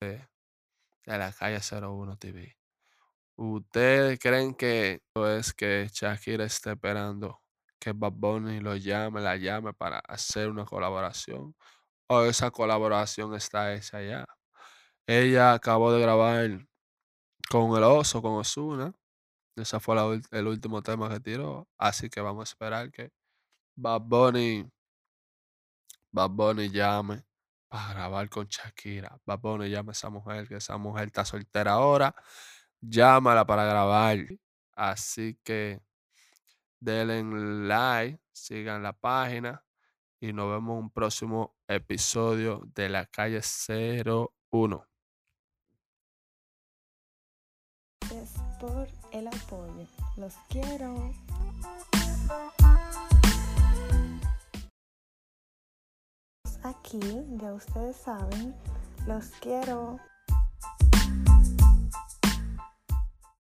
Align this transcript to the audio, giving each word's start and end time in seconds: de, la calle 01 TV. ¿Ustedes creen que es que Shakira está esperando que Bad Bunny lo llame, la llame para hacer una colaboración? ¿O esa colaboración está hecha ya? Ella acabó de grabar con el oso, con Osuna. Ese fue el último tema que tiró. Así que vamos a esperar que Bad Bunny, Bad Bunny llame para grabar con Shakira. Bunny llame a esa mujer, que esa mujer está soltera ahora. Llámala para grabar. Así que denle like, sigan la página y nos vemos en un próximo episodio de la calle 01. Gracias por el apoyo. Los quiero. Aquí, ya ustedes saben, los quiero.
de, 0.00 0.26
la 1.04 1.32
calle 1.32 1.60
01 1.60 2.16
TV. 2.16 2.56
¿Ustedes 3.36 4.18
creen 4.18 4.54
que 4.54 5.02
es 5.14 5.54
que 5.54 5.88
Shakira 5.92 6.44
está 6.44 6.72
esperando 6.72 7.40
que 7.78 7.92
Bad 7.92 8.12
Bunny 8.12 8.60
lo 8.60 8.76
llame, 8.76 9.20
la 9.20 9.36
llame 9.36 9.72
para 9.74 9.98
hacer 10.00 10.48
una 10.50 10.64
colaboración? 10.64 11.54
¿O 12.08 12.24
esa 12.24 12.50
colaboración 12.50 13.34
está 13.34 13.74
hecha 13.74 14.02
ya? 14.02 14.26
Ella 15.06 15.54
acabó 15.54 15.92
de 15.92 16.00
grabar 16.00 16.66
con 17.50 17.76
el 17.76 17.84
oso, 17.84 18.22
con 18.22 18.34
Osuna. 18.34 18.94
Ese 19.56 19.80
fue 19.80 19.96
el 20.32 20.46
último 20.46 20.82
tema 20.82 21.08
que 21.10 21.20
tiró. 21.20 21.68
Así 21.78 22.10
que 22.10 22.20
vamos 22.20 22.50
a 22.50 22.52
esperar 22.52 22.90
que 22.92 23.10
Bad 23.76 24.02
Bunny, 24.02 24.70
Bad 26.12 26.30
Bunny 26.30 26.70
llame 26.70 27.24
para 27.70 27.94
grabar 27.94 28.28
con 28.28 28.48
Shakira. 28.48 29.16
Bunny 29.24 29.70
llame 29.70 29.90
a 29.90 29.92
esa 29.92 30.10
mujer, 30.10 30.48
que 30.48 30.56
esa 30.56 30.76
mujer 30.76 31.06
está 31.06 31.24
soltera 31.24 31.74
ahora. 31.74 32.12
Llámala 32.80 33.46
para 33.46 33.64
grabar. 33.64 34.18
Así 34.74 35.38
que 35.44 35.80
denle 36.80 37.22
like, 37.68 38.20
sigan 38.32 38.82
la 38.82 38.92
página 38.92 39.64
y 40.18 40.32
nos 40.32 40.50
vemos 40.50 40.78
en 40.78 40.84
un 40.84 40.90
próximo 40.90 41.54
episodio 41.68 42.62
de 42.74 42.88
la 42.88 43.06
calle 43.06 43.40
01. 43.40 44.86
Gracias 48.00 48.32
por 48.58 48.88
el 49.12 49.28
apoyo. 49.28 49.86
Los 50.16 50.34
quiero. 50.48 51.12
Aquí, 56.62 57.00
ya 57.40 57.54
ustedes 57.54 57.96
saben, 57.96 58.54
los 59.06 59.30
quiero. 59.40 59.98